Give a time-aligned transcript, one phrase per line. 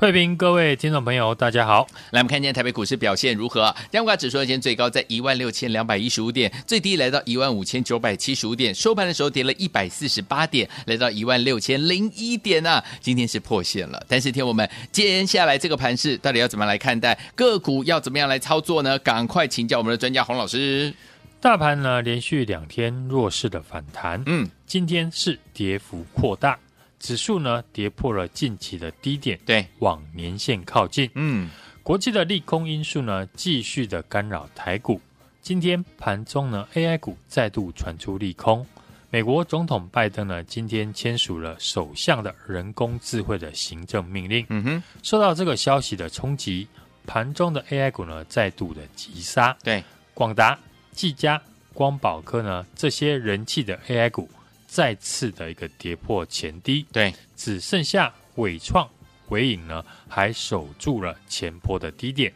[0.00, 1.84] 慧平，各位听众朋友，大家好。
[2.12, 3.74] 来，我们看今天台北股市表现如何？
[3.90, 12.84] 加权指数今天最高在一万六千两百一十五点，最低来到一万五千九百七十五点，收盘的时候跌了一百四十八点，来到一万六千零一点啊。
[13.00, 17.18] 今天是破线了，但是听我们接下来这个盘势到底要怎么来看待？
[17.34, 18.96] 个股要怎么样来操作呢？
[19.00, 20.94] 赶快请教我们的专家洪老师。
[21.40, 26.56] 大盘呢，连续两天弱势的反弹，嗯，今天是跌幅扩大。
[26.98, 31.10] 指数呢，跌破了近期的低点，对，往年线靠近。
[31.14, 31.48] 嗯，
[31.82, 35.00] 国际的利空因素呢，继续的干扰台股。
[35.40, 38.66] 今天盘中呢，AI 股再度传出利空。
[39.10, 44.44] 美国总统拜登呢，今天签署了首相的人工智慧的行政命令。
[44.50, 46.68] 嗯哼，受到这个消息的冲击，
[47.06, 49.56] 盘中的 AI 股呢，再度的急杀。
[49.62, 50.58] 对，广达、
[50.92, 51.40] 技嘉、
[51.72, 54.28] 光宝科呢，这些人气的 AI 股。
[54.68, 58.86] 再次的一个跌破前低，对，只剩下伟创、
[59.30, 62.30] 伟影呢，还守住了前坡的低点。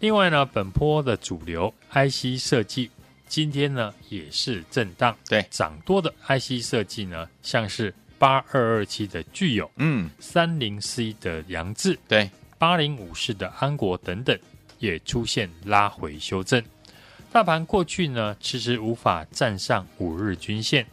[0.00, 2.90] 另外呢，本波的主流 IC 设计
[3.28, 14.36] 今天呢也是震荡，对，涨多的 IC 设计呢，像是八二二七的聚友，嗯，三零四一的杨志，对，八零五四的安国等等，
[14.80, 16.60] 也出现拉回修正。
[17.30, 20.84] 大盘过去呢，迟迟无法站上五日均线。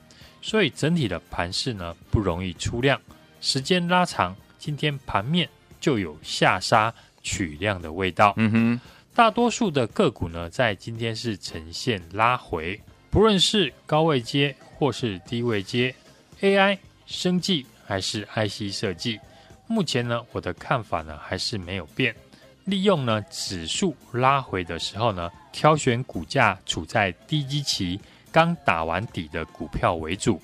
[0.47, 2.97] 所以整体的盘势呢，不容易出量，
[3.41, 8.33] 时间拉长，今天盘面就有下杀取量的味道。
[8.37, 8.81] 嗯哼，
[9.13, 15.93] 大多数的个股呢，在今天是呈现拉回，不论是高位阶或是低位阶
[16.39, 19.19] ，AI、生技还是 IC 设计，
[19.67, 22.15] 目前呢，我的看法呢还是没有变，
[22.63, 27.99] 利用呢指数拉回的时候呢，挑选股价处在低基期。
[28.37, 30.39] 刚打完底的股票为主，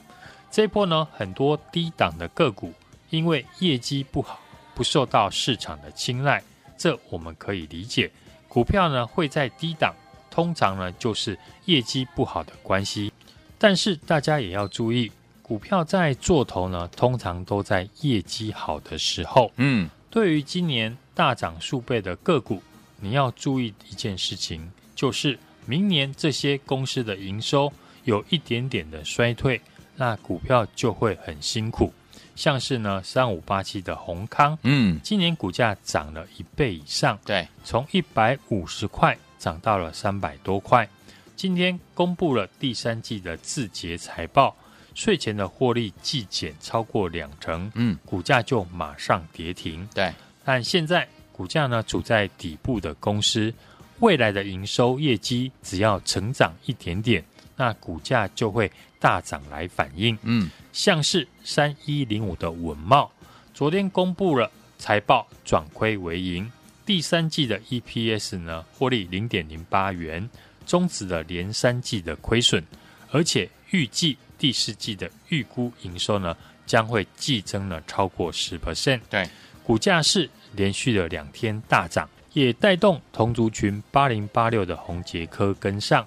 [0.49, 2.73] 这一波呢，很多低档的个股
[3.11, 4.39] 因为业绩不好，
[4.73, 6.43] 不受到市场的青睐，
[6.75, 8.09] 这我们可以理解。
[8.47, 9.93] 股票呢会在低档，
[10.31, 13.13] 通常呢就是业绩不好的关系。
[13.59, 15.11] 但是大家也要注意，
[15.43, 19.51] 股票在做头呢，通常都在业绩好的时候。
[19.57, 22.59] 嗯，对于今年大涨数倍的个股，
[22.99, 25.37] 你要注意一件事情，就是
[25.67, 27.71] 明年这些公司的营收。
[28.03, 29.59] 有一点点的衰退，
[29.95, 31.93] 那股票就会很辛苦。
[32.35, 40.87] 像是呢，三五八七的宏康，嗯，今年股价涨了一倍以上，对，从一百五十块涨到了三百多块。
[41.35, 44.55] 今天公布了第三季的字节财报，
[44.95, 49.87] 税前的获利季减超过两成，嗯，股价就马上跌停。
[49.93, 50.11] 对，
[50.43, 53.53] 但现在股价呢处在底部的公司，
[53.99, 57.23] 未来的营收业绩只要成长一点点。
[57.55, 63.09] 那股价就会大涨来反映，嗯，像是三一零五的稳懋，
[63.53, 66.51] 昨天公布了财报转亏为盈，
[66.85, 70.29] 第三季的 EPS 呢获利零点零八元，
[70.65, 72.63] 终止了连三季的亏损，
[73.11, 76.35] 而且预计第四季的预估营收呢
[76.65, 79.29] 将会季增了超过十 percent，对，
[79.63, 86.05] 股价是连续了两天大涨，也带动同族群八零八六的宏捷科跟上。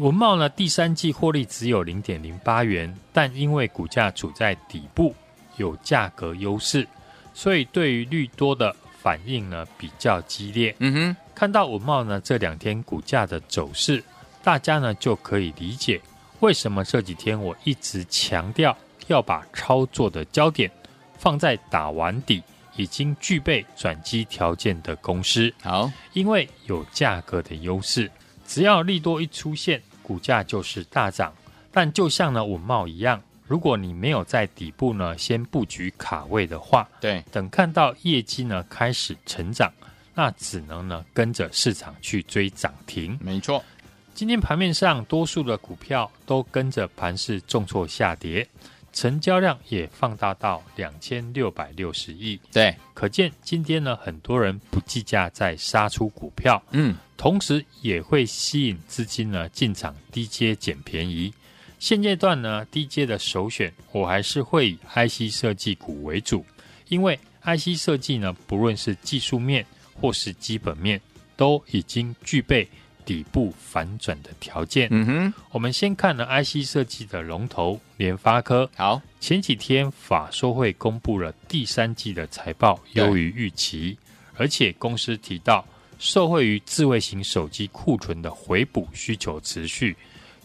[0.00, 5.14] 稳懋呢，第三季获利只有零点零八元，但因为股价处在底部，
[5.58, 6.88] 有价格优势，
[7.34, 10.74] 所以对于利多的反应呢比较激烈。
[10.78, 14.02] 嗯哼，看到文茂呢这两天股价的走势，
[14.42, 16.00] 大家呢就可以理解
[16.38, 18.74] 为什么这几天我一直强调
[19.08, 20.70] 要把操作的焦点
[21.18, 22.42] 放在打完底
[22.74, 25.52] 已经具备转机条件的公司。
[25.60, 28.10] 好，因为有价格的优势，
[28.46, 29.82] 只要利多一出现。
[30.10, 31.32] 股价就是大涨，
[31.70, 39.72] 但就像呢稳茂一样，如果你没有在底部呢先布局卡位的话，对，等看到业绩呢开始成长，
[40.12, 43.16] 那只能呢跟着市场去追涨停。
[43.22, 43.64] 没错，
[44.12, 48.44] 今天盘面上多数的股票都跟着盘势重挫下跌，
[48.92, 52.40] 成交量也放大到两千六百六十亿。
[52.52, 56.62] 对，可见今天呢很多人不计价在杀出股票。
[56.72, 56.96] 嗯。
[57.16, 61.30] 同时也会吸引资金呢进场低阶捡便宜。
[61.78, 66.42] 现阶段呢低阶的首选，我还是会以 IC 设计股为主，
[66.88, 70.98] 因为 IC 设计呢不论是技术面或是基本面，
[71.36, 72.66] 都已经具备
[73.04, 74.88] 底部反转的条件。
[74.90, 78.68] 嗯哼，我们先看了 IC 设计的龙头联发科。
[78.76, 83.96] 好，前几天法说会公布了第三季的财报优于预期，
[84.36, 85.64] 而且公司提到，
[85.98, 89.96] 受惠于智慧型手机库存的回补需求持续，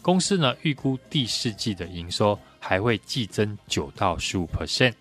[0.02, 4.92] 公司呢预估第四季的营收还会季增九到十五 percent。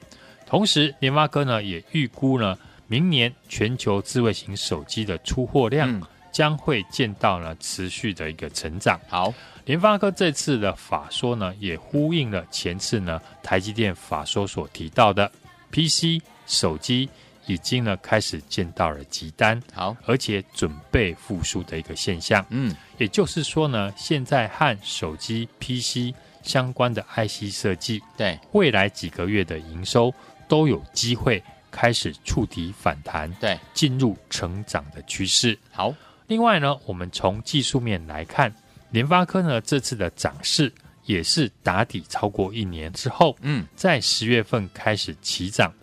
[0.46, 2.58] 同时，联发科呢也预估呢，
[2.88, 6.02] 明年全球智慧型手机的出货量
[6.36, 9.00] 将会见到呢持续的一个成长。
[9.08, 9.34] 好，
[9.64, 15.32] 联发科这次的法说呢，也呼应了前次呢台积电法说所提到的
[15.72, 17.10] PC 手机
[17.46, 22.46] 已经呢开始见到了急单，好，而且准备复苏的一个现象。
[22.50, 30.14] 嗯，也就是说呢，现在和手机 PC 相关的 IC 设计，对，未来几个月的营收。
[30.48, 31.42] 都有机会
[31.72, 35.58] 开始触底反弹，对，进入成长的趋势。
[35.72, 35.92] 好，
[36.28, 38.54] 另外呢，我们从技术面来看，
[38.92, 40.72] 联发科呢这次的涨势
[41.06, 45.74] 也是打底超过一年之后，嗯，在十月份开始起涨，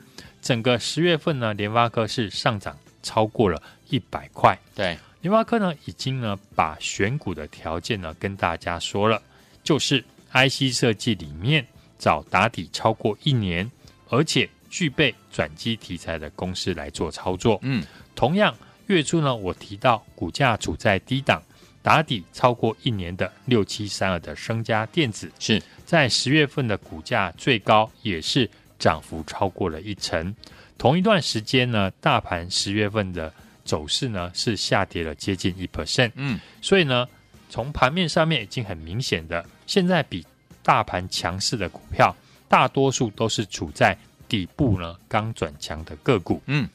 [0.40, 4.58] 整个十月份呢，联发科是上涨超过了一百块。
[4.74, 9.22] 对，联发科呢已经呢把选股的条件呢跟大家说了，
[9.62, 11.66] 就是 IC 设计里面
[11.98, 13.70] 找打底超过一年。
[14.08, 17.58] 而且具备转机题材的公司来做操作。
[17.62, 17.82] 嗯，
[18.14, 18.54] 同样
[18.86, 21.42] 月初呢，我提到股价处在低档，
[21.82, 28.48] 打底超过一年的六七三二的升家电子，是在十月份的股价最高也是
[28.78, 30.34] 涨幅超过了一成。
[30.78, 33.32] 同一段时间呢，大盘十月份的
[33.64, 36.10] 走势呢是下跌了接近一 percent。
[36.16, 37.08] 嗯，所以呢，
[37.48, 40.26] 从盘面上面已经很明显的，现在比
[40.62, 42.14] 大盘强势的股票。
[42.48, 43.96] 大多数都是处在
[44.28, 46.38] 底部呢，刚转强的个股。
[46.44, 46.68] 嗯，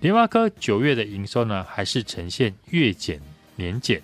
[0.00, 3.20] 联发科九月的营收呢，还是呈现月减
[3.56, 4.00] 年减，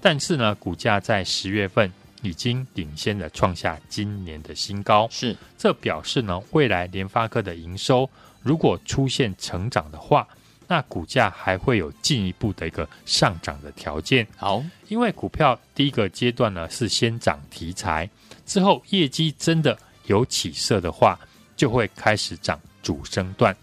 [0.00, 5.06] 但是呢，股价在十月份已经领先的创下今年的新高。
[5.08, 8.10] 是，这表示呢，未来联发科的营收
[8.42, 10.26] 如果出现成长的话，
[10.66, 14.26] 那股价还会有进一步的一个上涨的条件。
[14.36, 18.10] 好，因为股票第一个阶段呢是先涨题材，
[18.44, 19.78] 之后业绩真的。
[20.06, 21.18] 有起色的话，
[21.56, 23.56] 就会开始涨主升段。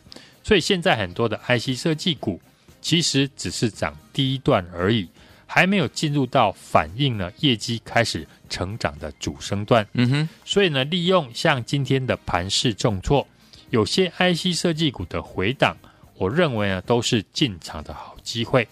[0.43, 2.39] 所以现在很多的 IC 设计股
[2.81, 5.07] 其实只是涨第一段而已，
[5.47, 9.87] 还没有进入到反映了业绩开始成长的主升段。
[9.93, 13.25] 嗯哼，所以呢，利用像今天的盘势重挫，
[13.69, 15.77] 有些 IC 设计股的回档，
[16.15, 18.67] 我认为呢都是进场的好机会。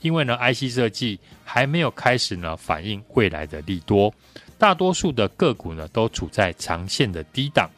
[0.00, 4.12] 因为呢，IC 设计还没有开始呢反映未来的利多。
[4.56, 7.68] 大多数的个股呢，都处在长线的低档。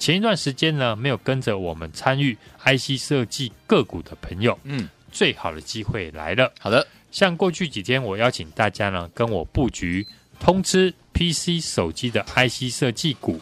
[0.00, 6.50] 前一段时间呢，没有跟着我们参与 IC 设计个股的朋友，嗯，最好的机会来了。
[6.58, 10.04] 好的，像过去几天，我邀请大家呢，跟我布局
[10.40, 13.38] 通知 PC 手机的 IC 设计股，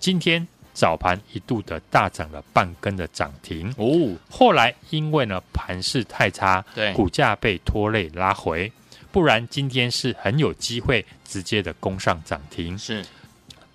[0.00, 4.18] 今天早盘一度的大涨了半根的涨停哦。
[4.28, 8.70] 后来因为呢盘势太差，对，股价被拖累拉回。
[9.12, 12.78] 不然今天是很有机会直接的攻上涨停。
[12.78, 13.04] 是，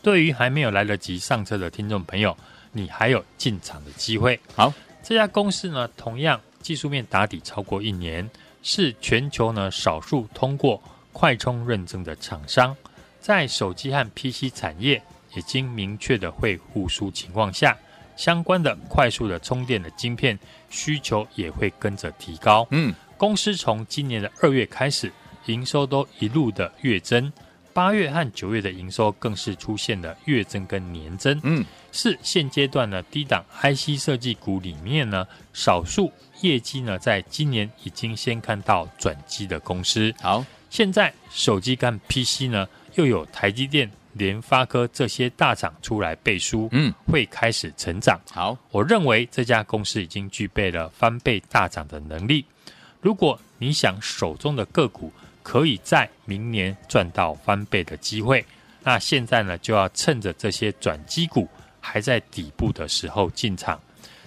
[0.06, 2.38] 对于还没有来得及上车的听众朋友，
[2.72, 4.40] 你还有进场的机会。
[4.56, 4.72] 好，
[5.02, 8.30] 这家公司呢，同样技术面打底超过一年，
[8.62, 10.80] 是全球呢少数通过
[11.12, 12.78] 快充认证的厂商，
[13.20, 15.02] 在手机和 PC 产业
[15.34, 17.76] 已经明确的会复苏情况下，
[18.16, 20.38] 相关的快速的充电的晶片
[20.70, 22.68] 需求也会跟着提高。
[22.70, 25.12] 嗯，公司从今年的二月开始。
[25.48, 27.32] 营收都一路的月增，
[27.76, 40.16] 八月和九月的营收更是出现了月增跟年增，嗯，是现阶段呢低档 IC 设计股里面呢少数业绩呢在今年已经先看到转机的公司。
[40.22, 48.18] 好，现在手机跟 PC 呢又有台积电、联发科这些大厂出来背书，嗯，会开始成长。
[48.32, 52.46] 好，我认为这家公司已经具备了翻倍大涨的能力。
[53.02, 55.12] 如果你想手中的个股，
[55.46, 58.44] 可以在明年赚到翻倍的机会，
[58.82, 61.48] 那现在呢就要趁着这些转机股
[61.80, 63.80] 还在底部的时候进场。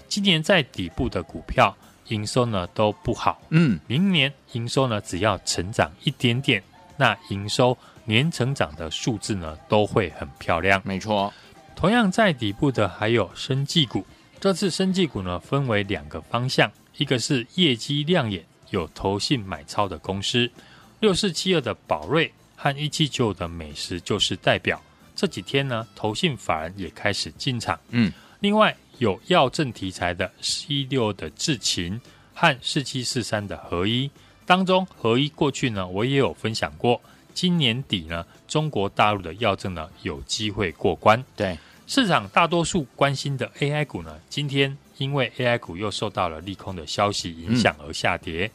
[0.06, 6.62] 今年在底部的股票营收呢都不好，嗯，明年营收呢只要成长一点点，
[6.96, 10.80] 那营收年成长的数字呢都会很漂亮。
[10.84, 11.34] 没错，
[11.74, 14.06] 同样在底部的还有生技股，
[14.38, 20.48] 这次生技股呢分为两个方向，一个是业绩亮眼、有投信买超的公司。
[21.00, 24.82] 六四七二的宝瑞和一七九五的美食就是代表。
[25.14, 27.78] 这几天呢，投信法人也开始进场。
[27.90, 32.00] 嗯，另外有药证题材的四一六的智勤
[32.34, 34.10] 和四七四三的合一，
[34.44, 37.00] 当中合一过去呢，我也有分享过，
[37.32, 41.24] 今年底呢，中国大陆的药证呢有机会过关。
[41.36, 48.46] 对，市场大多数关心的 AI 股呢，今天因为 AI 股又受到了利空的消息影响而下跌。
[48.46, 48.50] 嗯、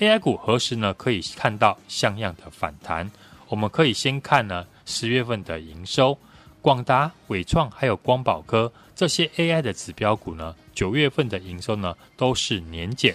[0.00, 3.10] AI 股何时呢可以看到像样的反弹？
[3.48, 6.18] 我们可以先看呢十月份的营收，
[6.60, 13.14] 广达、伟创还有光宝科这些 AI 的指标股呢，九月份的营收呢都是年减。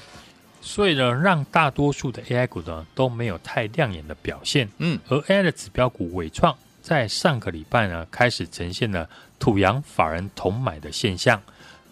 [0.62, 4.70] 所以呢，让大多数的 AI 股呢都没有太亮眼的表现。
[4.78, 11.42] 嗯，而 AI 的指标股伟创在上个礼拜呢开始呈现了土洋法人同买的现象，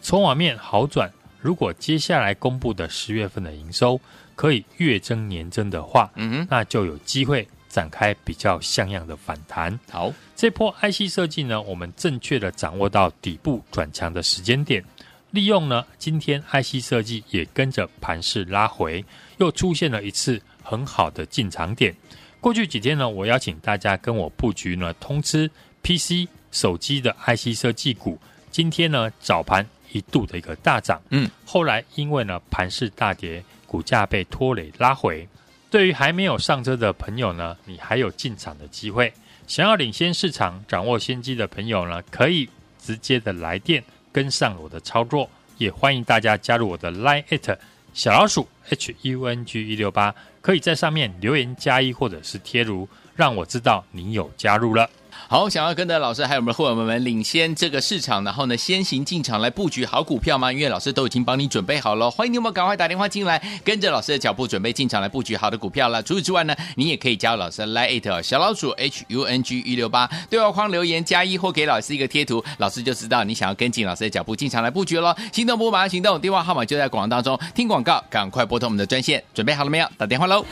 [0.01, 1.11] 筹码面好转。
[1.39, 3.99] 如果接下来公布的十月份的营收
[4.37, 9.77] 可以月增年增的话，嗯哼，那就有机会展开比较像样的反弹。
[9.89, 14.85] 好，这波 IC 设计呢，我们正确的掌握到底部转强的时间点。
[15.31, 19.03] 利用呢，今天 IC 设计也跟着盘势拉回，
[19.39, 21.93] 又出现了一次很好的进场点。
[22.39, 25.49] 过去几天呢，我邀请大家跟我布局呢，通吃
[25.81, 28.17] PC 手机的 IC 设计股。
[28.51, 35.27] 今天呢，早盘一度的一个大涨，嗯，后来因为呢盘势大跌，股价被拖累拉回。
[35.69, 39.13] 对于还没有上车的朋友呢，你还有进场的机会。
[39.45, 43.83] 想要领先市场、掌握先机的朋友呢，可以直接的来电。
[44.09, 47.57] 跟上我的操作，也欢迎大家加入我的 Line@
[47.93, 54.89] 小老鼠 H U N G 一六八，可以在上面留言加一或者是贴图，让我知道你有加入了。
[55.27, 60.51] 好，想要跟着老师还有我们的伙伴们领先这个市场，然后呢，先行进场来布局好股票吗？
[60.51, 66.01] 因为老师都已经帮你准备好了，欢迎你们赶快打电话进来，跟着老师的脚步准备进场来布局好的股票了。
[66.01, 75.15] 除此之外呢，你也可以加入老师的 Line@ 小老鼠 H U N G 一六八，对话框留言加一或给老师一个贴图，老师就知道你想要跟进老师的脚步进场来布局了。
[75.33, 79.87] 心动不马上行动，电话号码就在广告当中，听广告赶快拨通我们的专线，准备好了没有？
[79.97, 80.45] 打电话喽。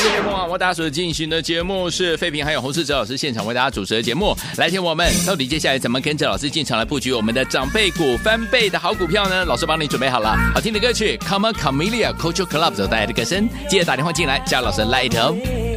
[0.00, 4.36] 各位朋友，我大家所进行的节目是废品，还有洪世哲老师现场为大家主持的节目。
[4.56, 9.44] 来听我们到底接下来怎么跟着老师进场来布局我们的长辈股翻倍的好股票呢？
[9.44, 15.67] 老师帮你准备好了，好听的歌曲，Come on Camellia Culture Club 所带来的歌声，记得打电话进来加老师 Light。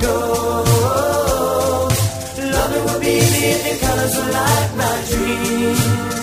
[0.00, 1.88] go.
[2.54, 6.19] loving would be the colors of light, my dream.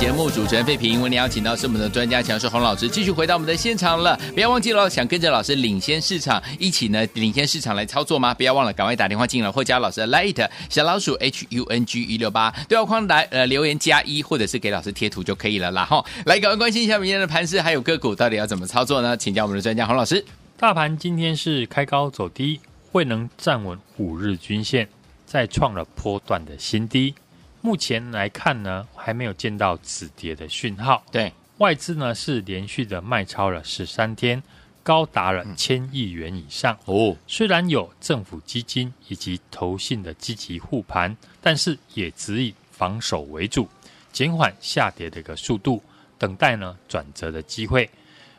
[0.00, 1.02] 节目主持人费平。
[1.02, 4.18] 为您邀请到是我们的专家强势洪老师，继续回到我们的现场了。
[4.32, 8.32] 不要忘记了，想跟着老师领先市场，一起呢领先市场来操作吗？
[8.32, 15.84] 不要忘了，赶快打电话进来或加老师的 Light 小老鼠 H U N G 一六八对话框来呃留言加一，或者是给老师贴图就可以了啦。
[15.84, 19.14] 哈，来赶快关心一下明天的盘势还有个股到底要怎么操作呢？
[19.14, 20.24] 请教我们的专家洪老师。
[20.56, 22.58] 大盘今天是开高走低，
[22.92, 24.88] 未能站稳五日均线，
[25.26, 27.14] 再创了波段的新低。
[27.60, 31.02] 目前来看呢，还没有见到止跌的讯号。
[31.12, 34.42] 对，外资呢是连续的卖超了十三天，
[34.82, 36.78] 高达了千亿元以上。
[36.86, 43.68] 哦，虽然有政府基金以及投信的积极护盘，但是也只以防守为主，
[44.10, 45.82] 减缓下跌的一个速度，
[46.16, 47.88] 等待呢转折的机会。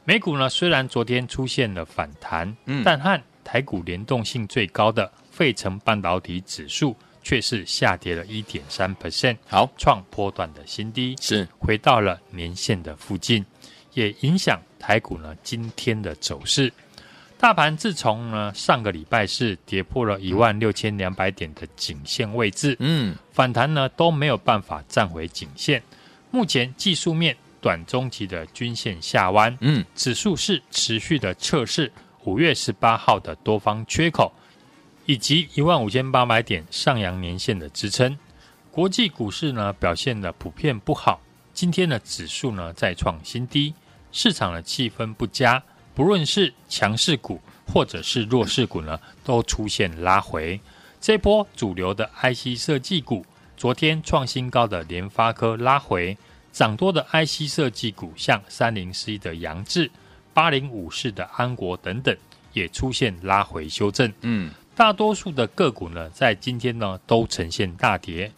[0.03, 11.47] 美股呢虽然昨天出现了反弹，嗯但和台股联动性最高的费城半导体指数却是下跌了一点三 percent，好，创波段的新低，是。
[11.59, 13.45] 回到了年线的附近，
[13.93, 16.71] 也影响台股呢今天的走势。
[17.37, 25.81] 大盘自从呢上个礼拜是跌破了一万六千两百点的颈线位置，嗯，反弹呢都没有办法站回颈线。
[26.29, 31.91] 目前技术面短中期的均线下弯，嗯，指数是持续的测试
[32.25, 34.31] 五月十八号的多方缺口，
[35.05, 38.17] 以及一万五千八百点上扬年线的支撑。
[38.71, 41.19] 国际股市呢表现的普遍不好，
[41.53, 43.73] 今天的指数呢再创新低，
[44.11, 45.61] 市场的气氛不佳，
[45.93, 50.59] 不论是强势股或者是弱势股呢，都出现拉回。
[50.99, 53.25] 这波主流的 IC 设计股，
[53.57, 56.17] 昨天创新高的联发科拉回，
[56.51, 59.89] 涨多的 IC 设计股，像三零四一的扬智、
[60.33, 62.15] 八零五四的安国等等，
[62.53, 64.13] 也出现拉回修正。
[64.21, 68.31] 嗯，大多数的个股呢，在今天呢都呈现大跌，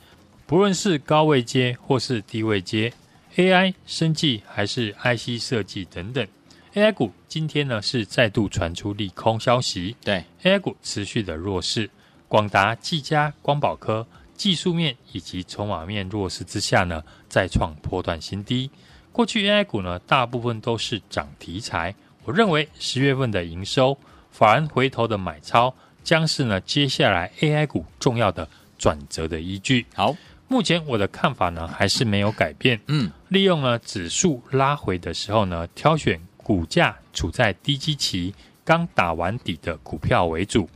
[0.46, 2.92] 不论是高位阶或是低位阶
[3.36, 6.28] ，AI、生技还是 IC 设计等等
[6.74, 11.90] ，AI 股今天呢是再度传出利空消息，对，AI 股持续的弱势，
[12.28, 18.70] 广达、技嘉、光宝科技术面以及筹码面弱势之下呢，再创波段新低。
[19.12, 21.94] 过去 AI 股呢，大部分都是涨题材，
[22.26, 23.96] 我认为十月份的营收，
[24.32, 29.86] 反而回头的买超，将是呢接下来 AI 股重要的转折的依据。
[29.94, 30.16] 好，
[30.48, 32.80] 目前我的看法呢，还是没有改变。
[32.88, 40.70] 嗯，利用呢指数拉回的时候呢，挑选股价处在低基期、刚打完底的股票为主。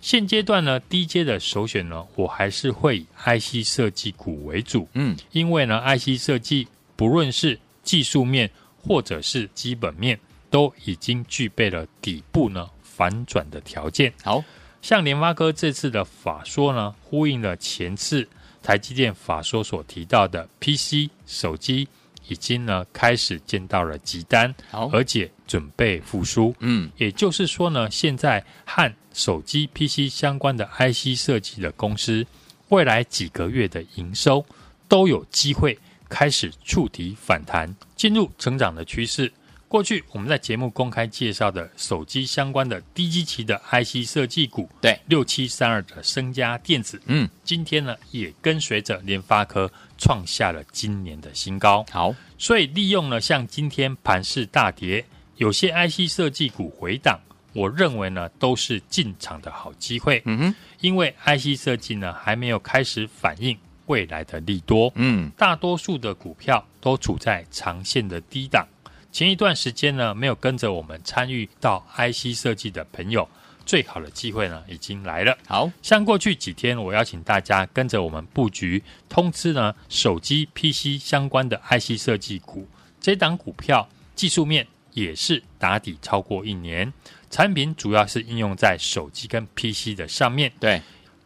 [0.00, 4.86] 现阶段呢，低阶的首选呢，我还是会以 IC 设计股为主。
[4.92, 8.48] 嗯，因为呢，IC 设计不论是技术面
[8.80, 10.16] 或者是基本面，
[10.50, 14.12] 都已经具备了底部呢反转的条件。
[14.22, 14.44] 好，
[14.82, 18.28] 像联发科这次的法说呢，呼应了前次
[18.62, 21.88] 台积电法说所提到的 PC 手机
[22.28, 24.54] 已经呢开始见到了急单，
[24.92, 26.54] 而且准备复苏。
[26.60, 32.26] 嗯，也就是说呢，现在和手机 PC 相关的 IC 设计的公司，
[32.68, 34.44] 未来几个月的营收
[34.88, 39.32] 都有机会开始触底反弹，进入成长的趋势。
[39.68, 51.84] 过去我们在节目公开介绍的手机相关的低基期的 IC 设计股，对，六七三二的升家电子，嗯，今天呢也跟随着联发科创下了今年的新高。
[51.90, 55.04] 好，所以利用了像今天盘势大跌，
[55.36, 57.18] 有些 IC 设计股回档，
[57.52, 60.22] 我认为呢都是进场的好机会。
[60.26, 68.64] 嗯哼，因为 IC 设计呢还没有开始反映未来的利多，嗯，大多数的股票都处在长线的低档。
[69.12, 73.28] 前一段时间呢没有跟着我们参与到 IC 设计的朋友，
[73.64, 75.36] 最好的机会呢已经来了。
[75.46, 82.68] 好，像过去几天，我邀请大家跟着我们布局通知呢手机 PC 相关的 IC 设计股，
[83.00, 86.92] 这档股票技术面也是打底超过一年，
[87.30, 90.52] 产品主要是应用在手机跟 PC 的上面。
[90.60, 90.80] 对，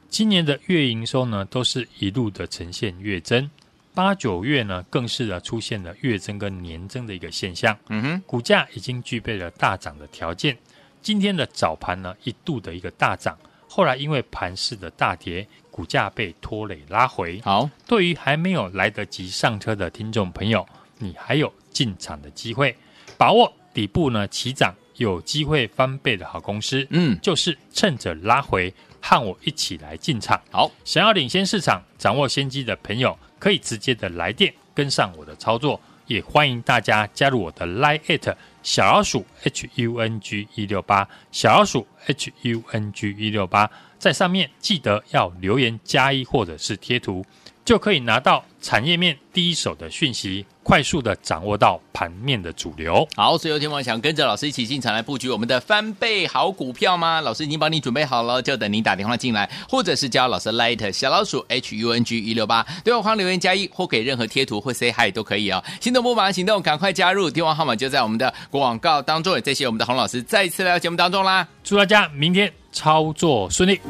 [0.09, 3.51] 今年的月营收呢都是一路的呈现月增，
[3.95, 7.77] 八九月呢更是呢出现了月增跟年增的一个现象。
[7.89, 10.57] 嗯哼，股价已经具备了大涨的条件。
[11.03, 17.41] 今天的早盘呢，一度的一个大涨，后来因为盘势的大跌，股价被拖累拉回。
[17.43, 20.67] 好，对于还没有来得及上车的听众朋友，
[20.99, 22.77] 你还有进场的机会，
[23.17, 26.87] 把握底部呢起涨，有机会翻倍的好公司。
[26.91, 30.39] 嗯，就是趁着拉回和我一起来进场。
[30.51, 47.25] 好，想要领先市场、掌握先机的朋友，可以直接的来电跟上我的操作，也欢迎大家加入我的 Line@ 小老鼠 HUNG 一六八，小老鼠 HUNG 一六八，在上面记得要留言加一或者是贴图。
[47.63, 53.07] 就可以拿到产业面第一手的讯息，快速的掌握到盘面的主流。
[53.17, 57.21] 好，所以有天王想跟着老师一起进场来布局我们的翻倍好股票吗？
[57.21, 65.63] 老师已经帮你准备好了，就等您打电话进来，或者是加老师 Light 小老鼠 H U N G 一六八，对话框留言加一或给任何贴图或 Say Hi 都可以哦。
[65.81, 69.35] 心动不马上行动，赶快加入，电话号码就在我们的广告当中。
[69.35, 73.81] 也谢谢我们的洪老师再一次来到节目当中啦，祝大家明天操作顺利。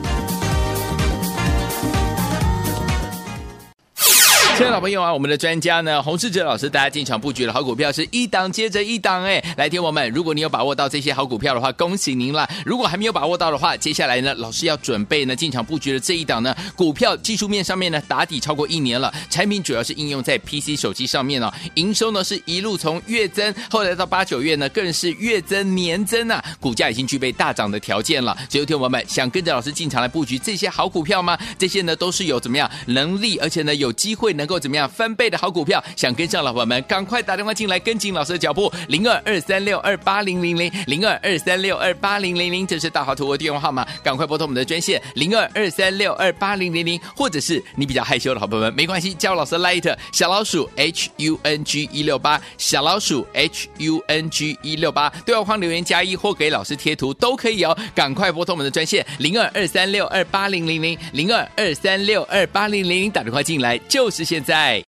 [4.60, 12.46] 亲爱的老朋友啊，我们的专家呢，洪世哲老师，大家进场布局的好股票是一档接着一档哎，来听我们，如果你有把握到这些好股票的话，恭喜您了。
[12.66, 28.36] 如果还没有把握到的话，接下来呢，老师要准备呢进场布局的这一档呢，股票技术面上面呢打底超过一年了，产品主要是应用在 PC 手机上面哦，营收呢是一路从月增，后来到八九月呢更是月增年增啊，股价已经具备大涨的条件了。
[28.50, 31.38] 所以，听我们想跟着老师进场来布局这些好股票吗？
[31.58, 64.89] 这些呢都是有怎么样能力，而且呢有机会能够怎么样翻倍的好股票，想跟上老伙们，赶快打电话进来跟紧老师的脚步，零二二三六二八零零零零二二三六二八零零零，这是大华图的电话号码，赶快拨通我们的专线零二二三六二八零零零，或者是你比较害羞的好朋友们，没关系，叫老师 Light 小老鼠 H U N G 一六八小老鼠 H U N G 一六八，对话框留言加一或给老师贴图都可以哦，赶快拨通我们的专线零二二三六二八零零零零二二三六二八零零零，打电话进来就是在。